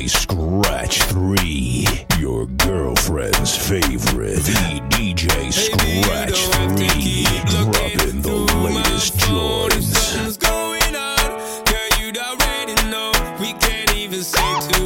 [0.00, 1.86] by Scratch 3,
[2.18, 4.38] your girlfriend's favorite.
[4.38, 10.36] VDJ Scratch 3, dropping the latest joints.
[10.38, 13.12] Going on, girl, you already know.
[13.40, 14.79] We can't even too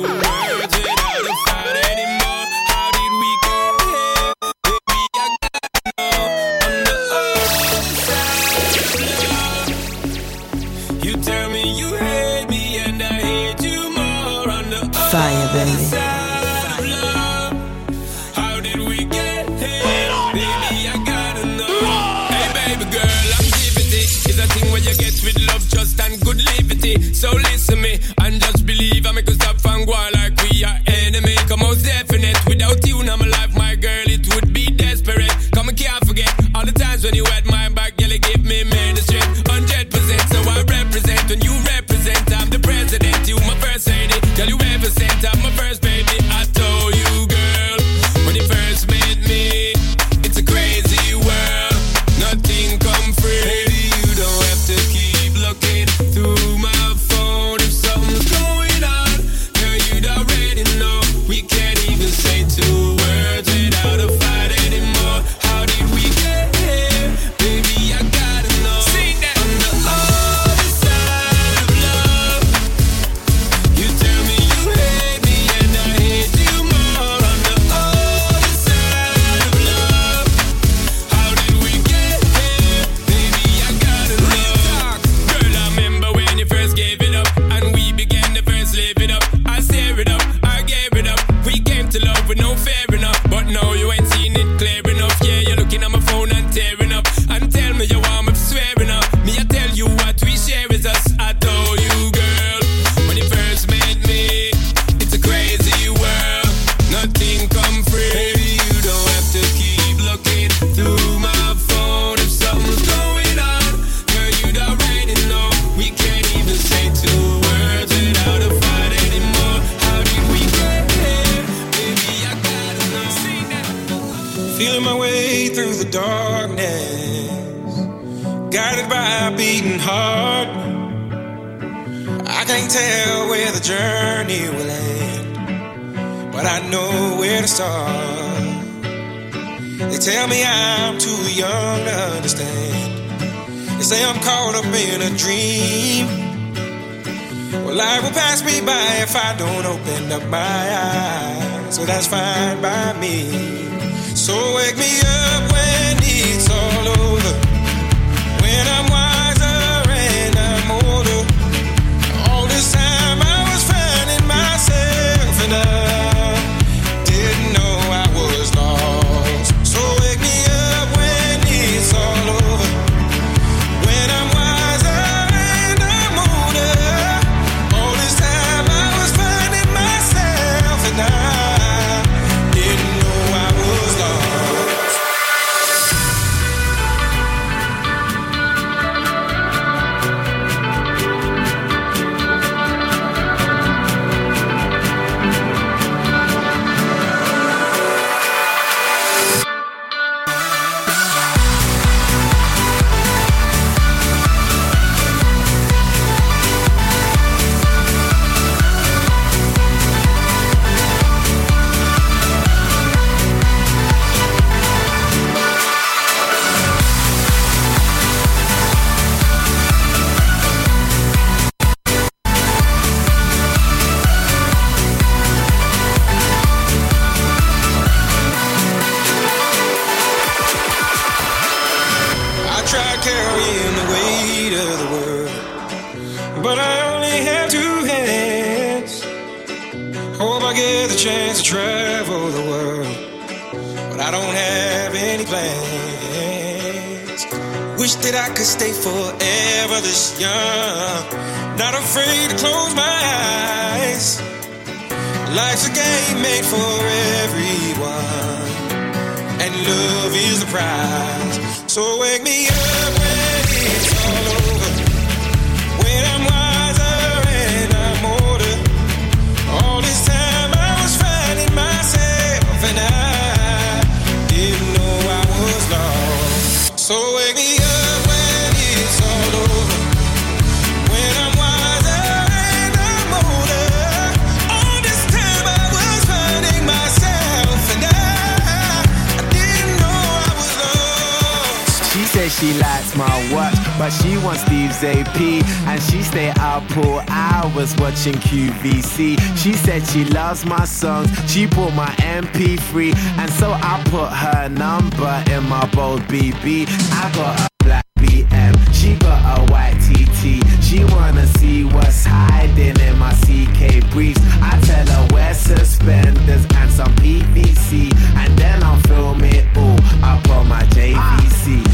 [298.12, 299.18] QVC.
[299.38, 304.48] She said she loves my songs, she bought my MP3, and so I put her
[304.48, 306.66] number in my bold BB.
[306.92, 310.44] I got a black BM, she got a white TT.
[310.62, 314.20] She wanna see what's hiding in my CK briefs.
[314.42, 320.28] I tell her wear suspenders and some PVC, and then I'll film it all up
[320.28, 321.64] on my JVC.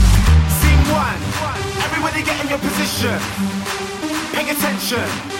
[0.59, 1.21] Scene one,
[1.83, 3.19] everybody get in your position.
[4.33, 5.40] Pay attention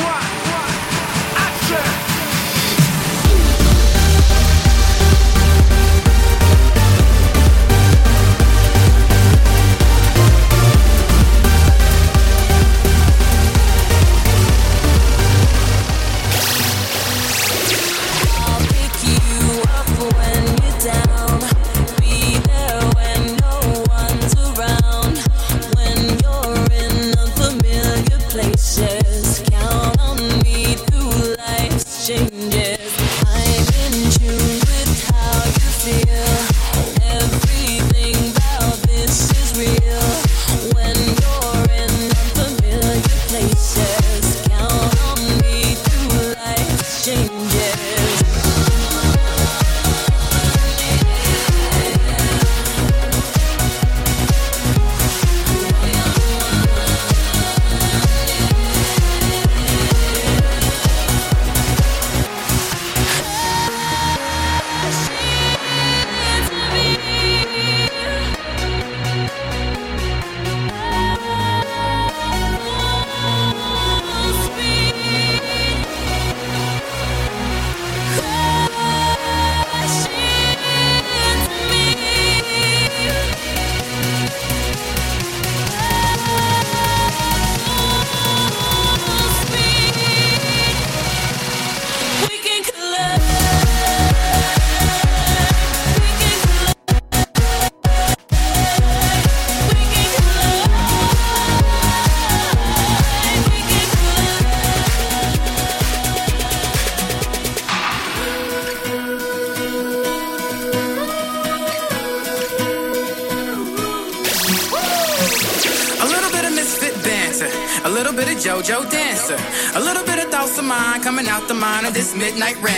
[122.15, 122.70] midnight rain.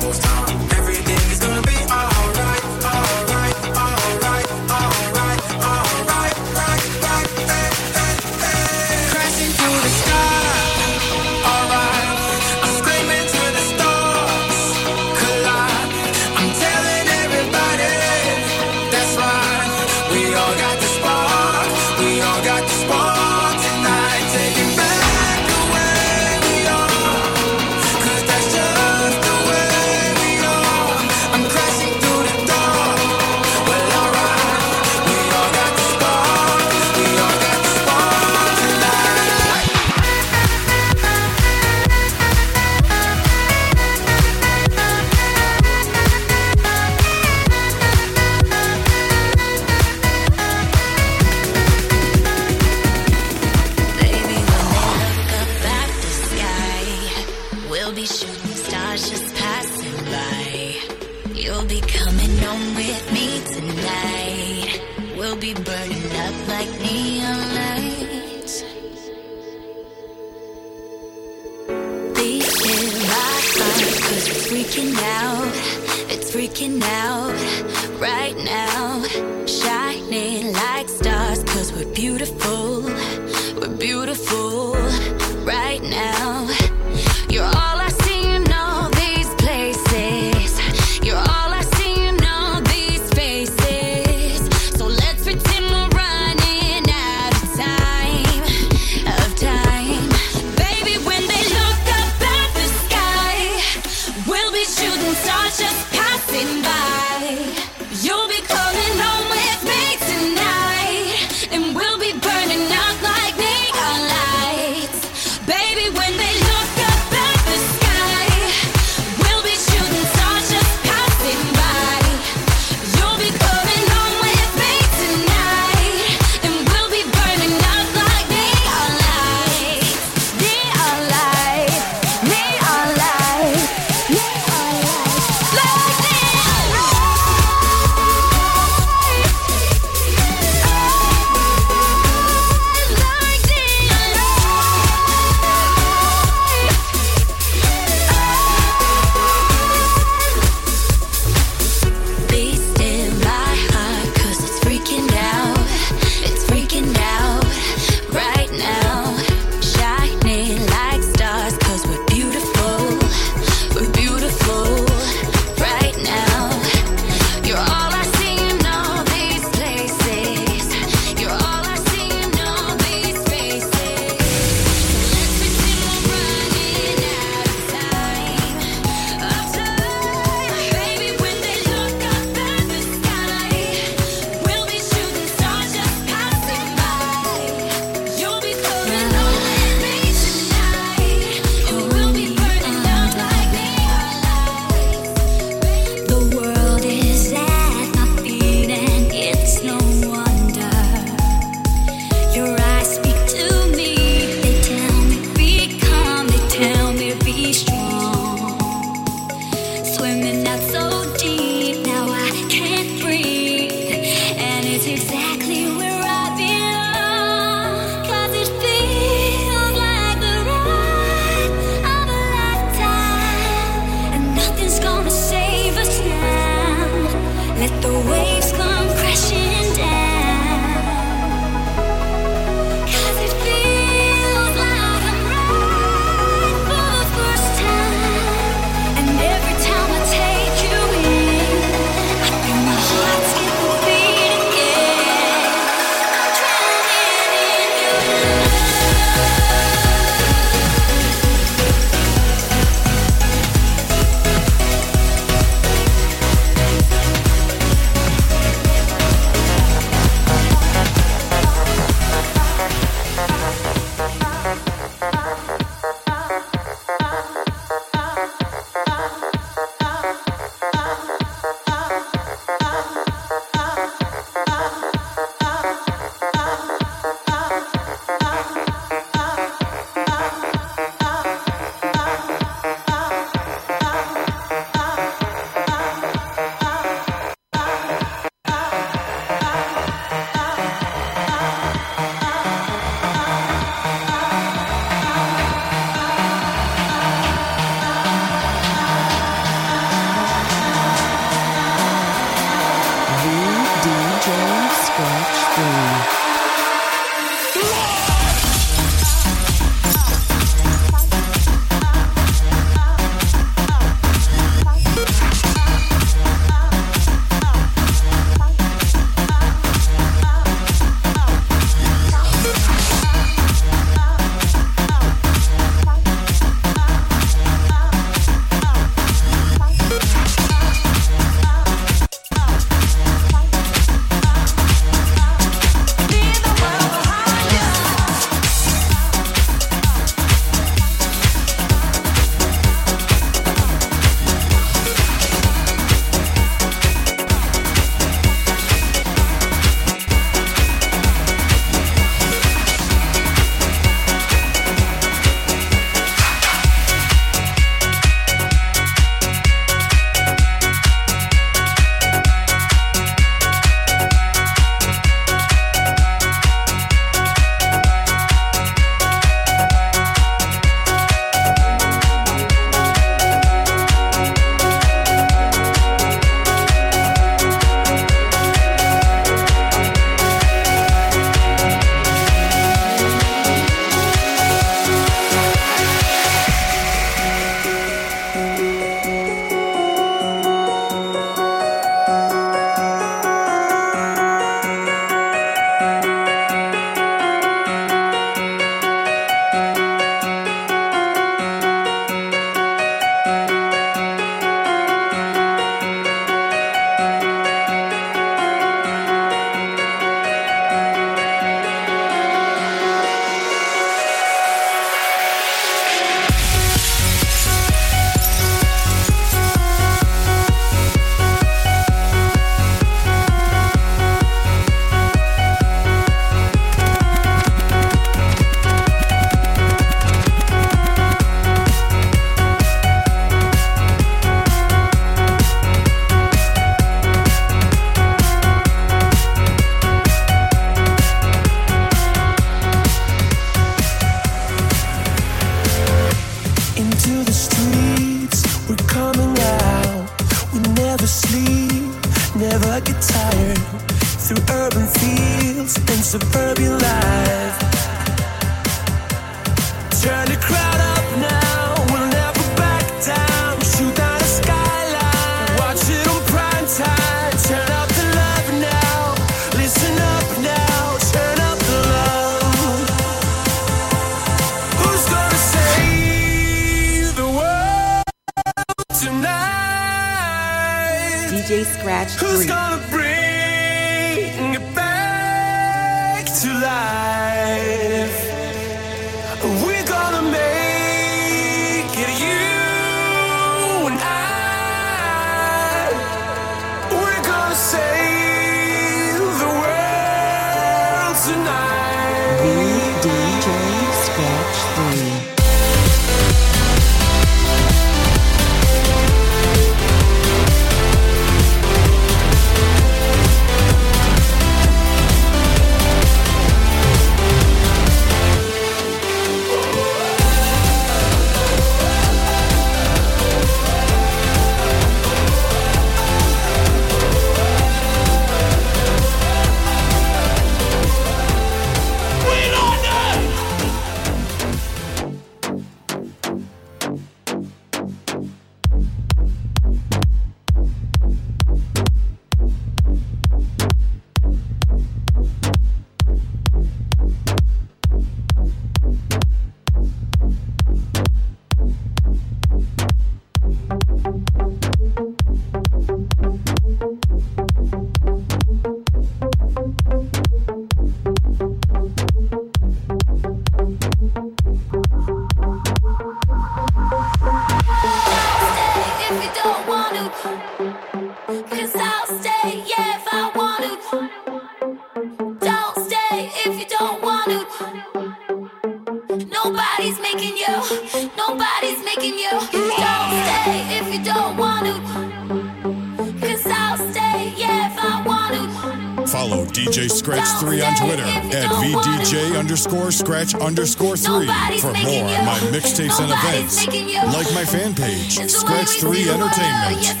[590.62, 594.26] on Twitter at VDJ underscore scratch underscore three
[594.58, 596.66] for more on my mixtapes and events.
[597.14, 600.00] Like my fan page, Scratch 3 Entertainment.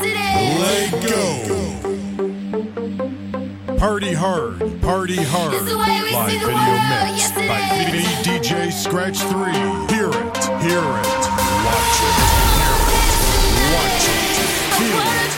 [0.60, 1.60] Let go.
[3.78, 5.52] Party hard, party hard.
[5.52, 9.52] Live video mix by VDJ Scratch 3.
[9.94, 11.06] Hear it, hear it,
[11.64, 12.14] watch it,
[12.60, 13.00] hear it,
[13.72, 14.28] watch it,
[14.76, 15.29] feel it.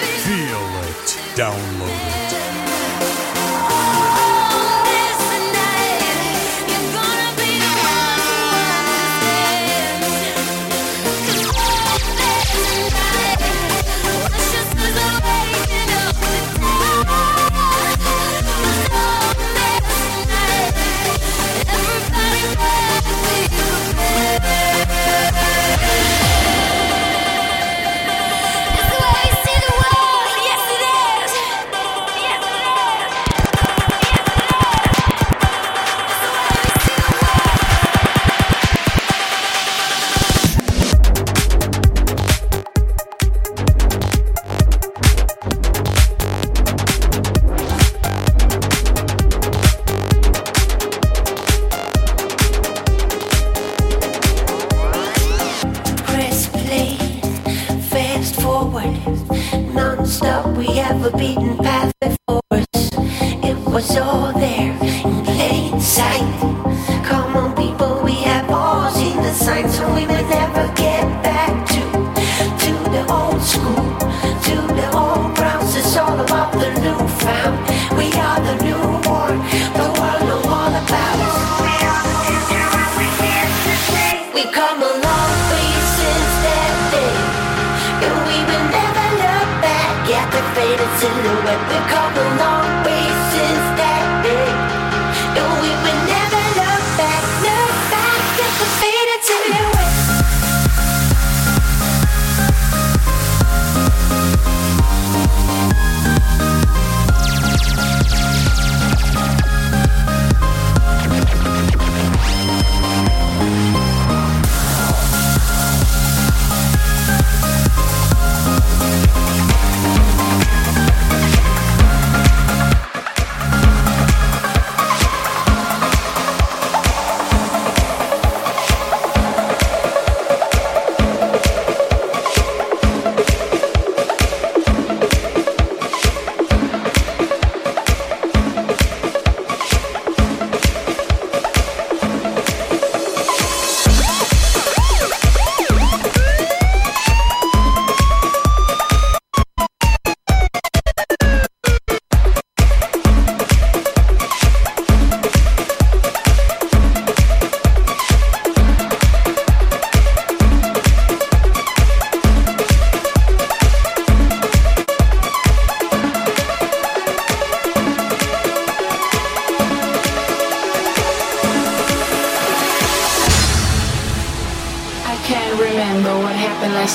[61.05, 61.91] A beaten path.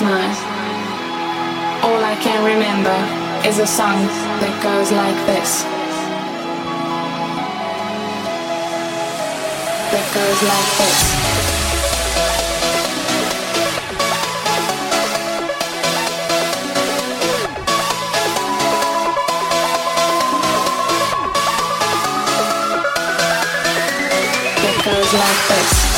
[0.01, 1.83] last night.
[1.83, 2.97] All I can remember
[3.47, 4.05] is a song
[4.41, 5.63] that goes like this.
[9.91, 10.97] That goes like this.
[24.62, 25.96] That goes like this.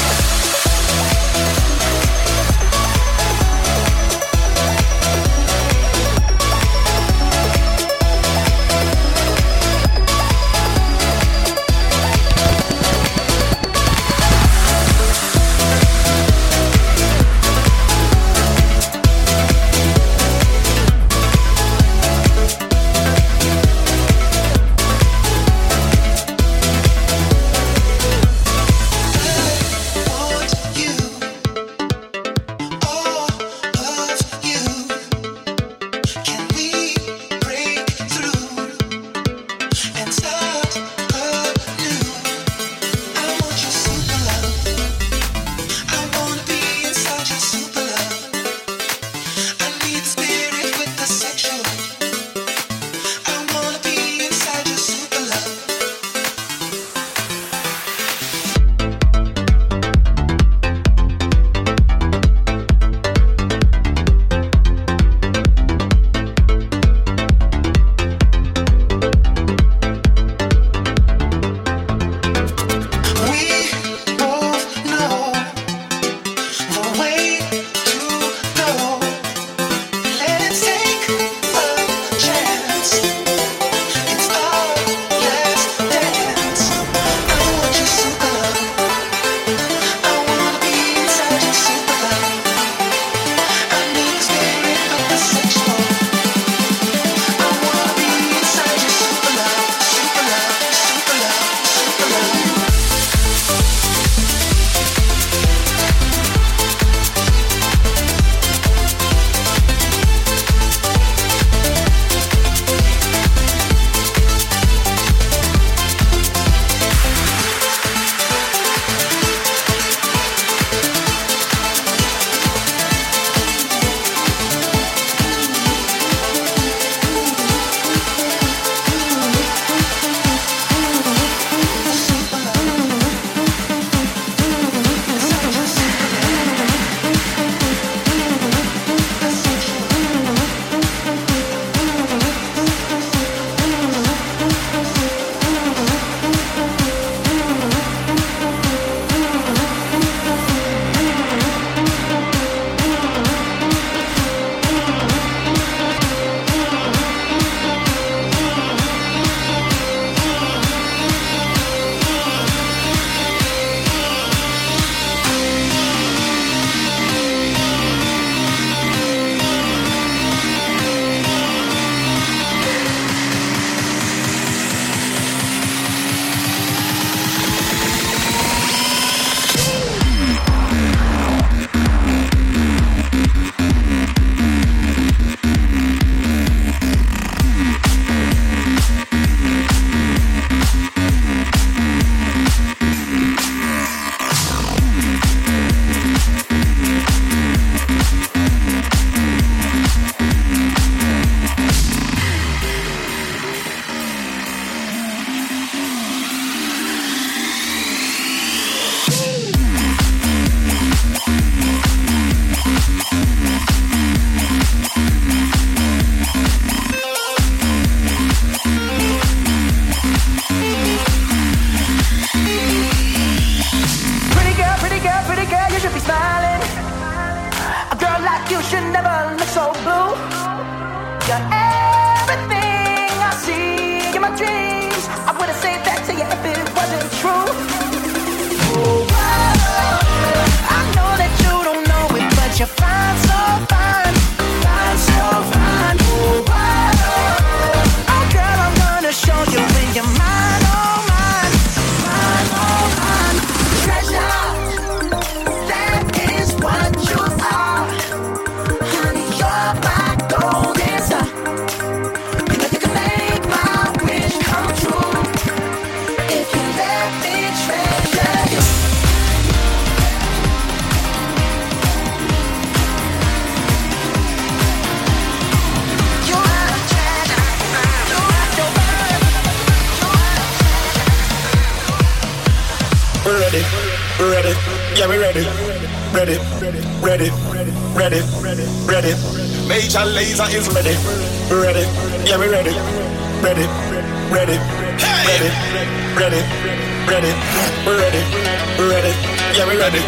[297.70, 297.86] Ready.
[297.86, 299.14] We're ready, ready.
[299.54, 300.02] Yeah, we ready,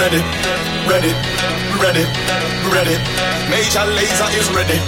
[0.00, 0.20] ready,
[0.88, 1.12] ready,
[1.76, 2.04] ready,
[2.72, 2.96] ready.
[3.52, 4.80] Major Lazer is ready,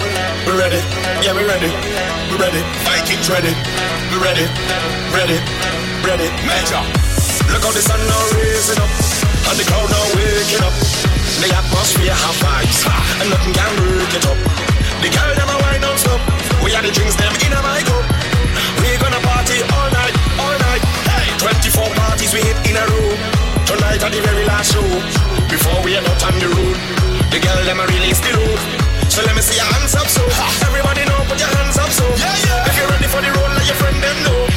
[0.45, 0.81] we ready.
[1.21, 1.69] Yeah, we ready,
[2.29, 2.61] we ready.
[2.81, 3.53] Vikings ready,
[4.09, 4.45] we ready,
[5.13, 5.37] ready,
[6.01, 6.27] ready.
[6.49, 6.81] Major.
[7.53, 8.89] Look how the sun now raising up,
[9.53, 10.73] and the crowd now waking up.
[11.37, 12.89] The atmosphere have vibes,
[13.21, 14.39] and nothing can break it up.
[15.05, 16.21] The girl them a wine non-stop.
[16.65, 18.05] We are the drinks them in a my cup.
[18.81, 20.88] We gonna party all night, all night.
[21.39, 23.15] Hey, 24 parties we hit in a row.
[23.65, 24.83] Tonight at the very last show.
[25.47, 26.75] Before we head out on the road,
[27.31, 28.59] the girl them a release the load.
[29.11, 30.21] So let me see your hands up, so
[30.67, 32.67] everybody know, put your hands up, so yeah, yeah.
[32.67, 34.48] If you're ready for the road, let your friend them know.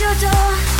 [0.00, 0.79] 就这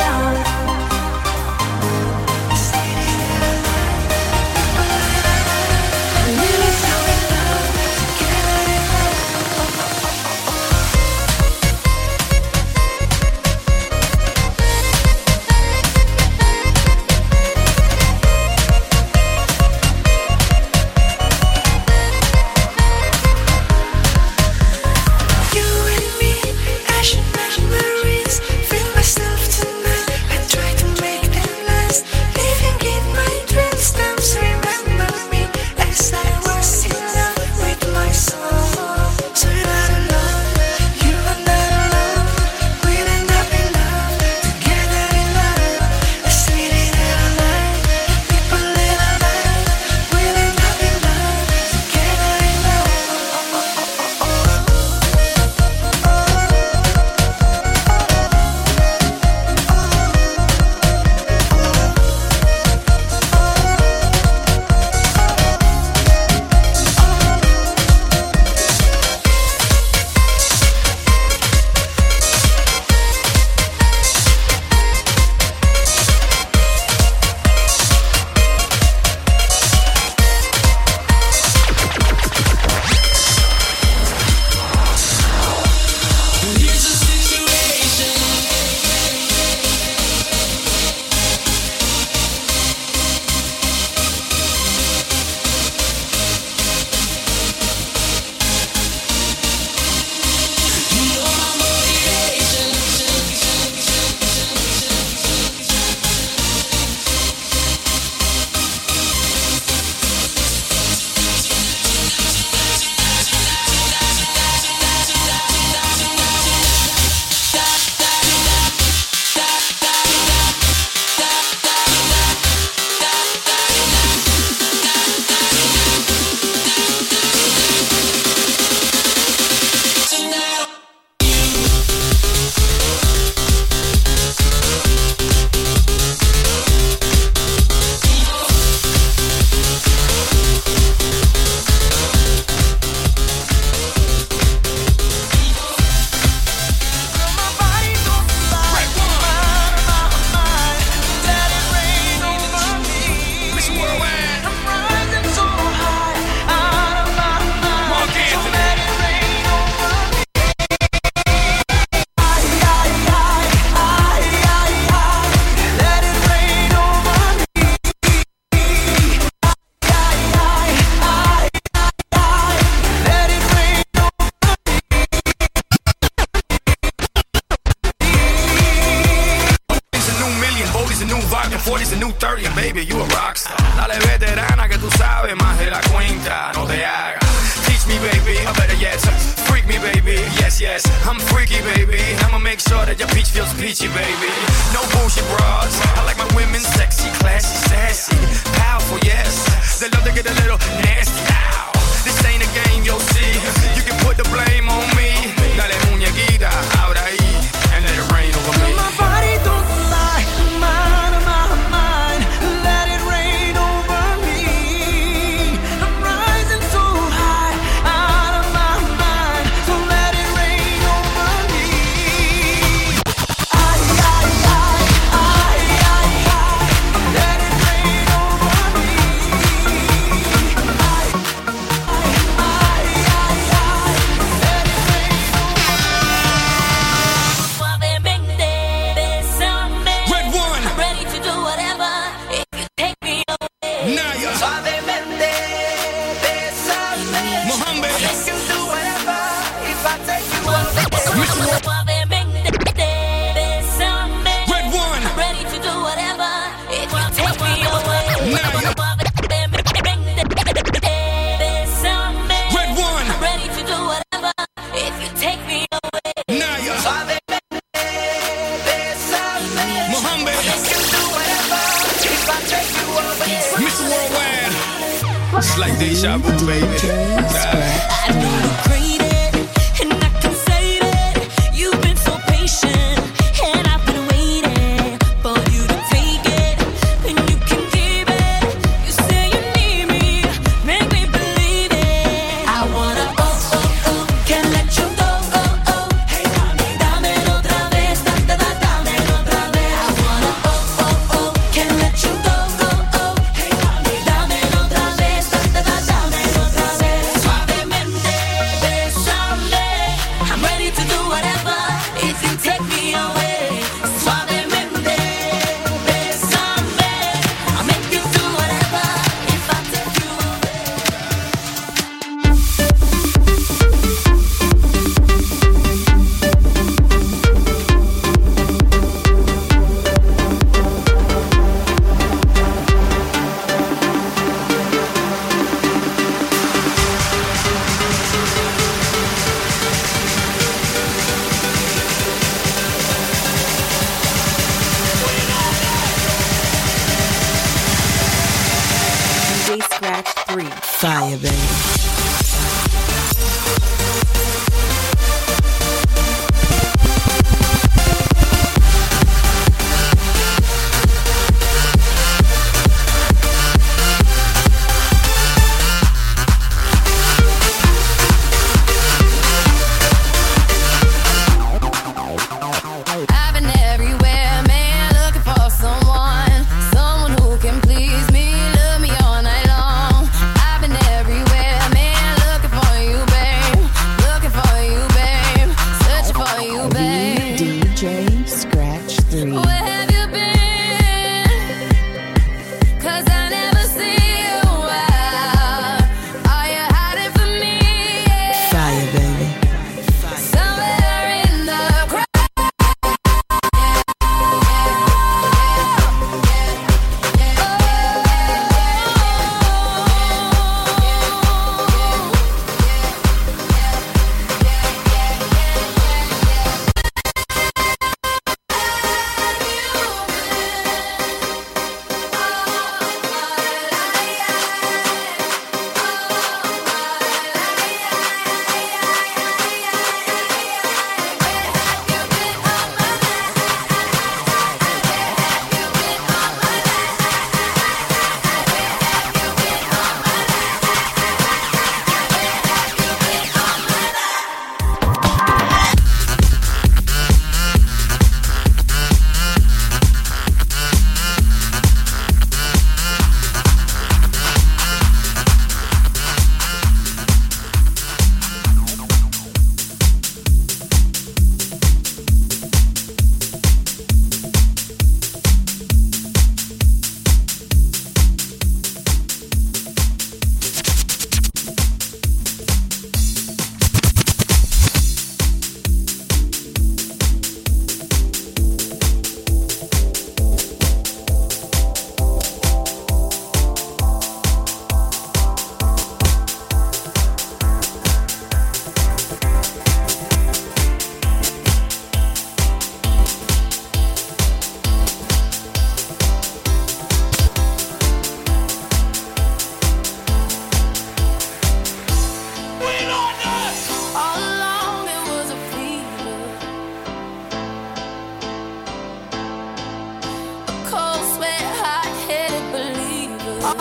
[182.01, 183.55] new 30, baby, you a rockstar.
[183.77, 187.21] Dale veterana que tú sabes más de la cuenta, no te hagas.
[187.67, 189.05] Teach me, baby, I better yes.
[189.45, 190.81] Freak me, baby, yes, yes.
[191.07, 192.01] I'm freaky, baby.
[192.25, 194.31] I'ma make sure that your peach feels peachy, baby.
[194.73, 195.73] No bullshit bras.
[195.95, 198.17] I like my women sexy, classy, sassy,
[198.57, 199.79] powerful, yes.
[199.79, 201.21] They love to get a little nasty.
[201.29, 201.69] Now,
[202.03, 203.31] This ain't a game, you'll see.
[203.77, 205.40] You can put the blame on me.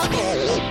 [0.02, 0.70] Oh,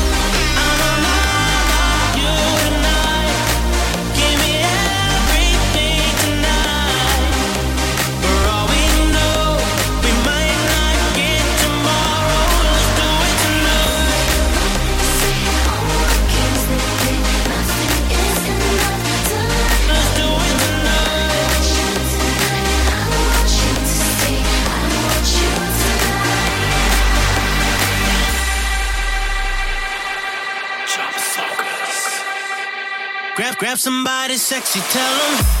[33.71, 35.60] Grab somebody sexy, tell them.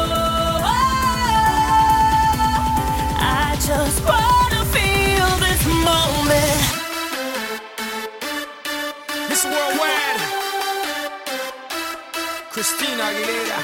[12.61, 13.57] Christina Aguilera.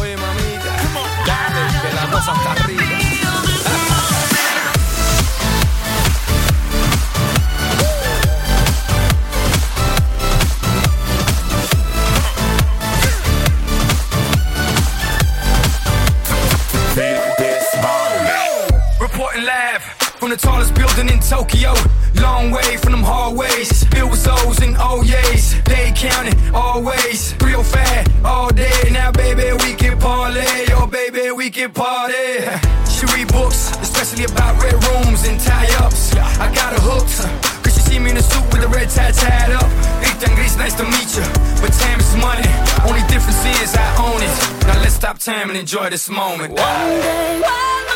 [0.00, 0.74] Oye, mamita,
[1.26, 2.81] dale, que la cosa está arriba.
[20.32, 21.74] The tallest building in Tokyo.
[22.22, 23.84] Long way from them hallways.
[23.92, 25.62] Filled with O's and O's.
[25.64, 27.36] They counting always.
[27.44, 28.88] Real fat all day.
[28.90, 30.72] Now, baby, we can parlay.
[30.72, 32.48] Oh, baby, we can party.
[32.88, 36.16] She read books, especially about red rooms and tie ups.
[36.16, 37.12] I got her hooked.
[37.62, 39.68] Cause she see me in a suit with a red tie tied up.
[40.00, 41.28] Christian Grey, nice to meet you.
[41.60, 42.48] But time is money.
[42.88, 44.32] Only difference is I own it.
[44.64, 46.56] Now let's stop time and enjoy this moment.
[46.56, 47.91] One day while